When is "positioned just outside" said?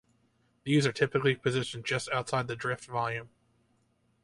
1.35-2.47